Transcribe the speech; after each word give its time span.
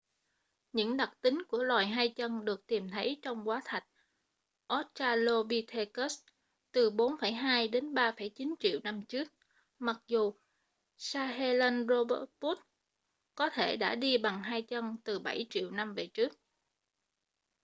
những 0.73 0.97
đặc 0.97 1.17
tính 1.21 1.41
của 1.47 1.63
loài 1.63 1.87
hai 1.87 2.09
chân 2.09 2.45
được 2.45 2.65
tìm 2.67 2.89
thấy 2.89 3.17
trong 3.21 3.43
hóa 3.45 3.61
thạch 3.65 3.87
australopithecus 4.67 6.19
từ 6.71 6.91
4,2-3,9 6.91 8.53
triệu 8.59 8.79
năm 8.83 9.05
trước 9.05 9.27
mặc 9.79 9.97
dù 10.07 10.33
sahelanthropus 10.97 12.57
có 13.35 13.49
thể 13.49 13.77
đã 13.77 13.95
đi 13.95 14.17
bằng 14.17 14.43
hai 14.43 14.61
chân 14.61 14.95
từ 15.03 15.19
bảy 15.19 15.45
triệu 15.49 15.71
năm 15.71 15.93
về 15.93 16.07
trước 16.13 16.33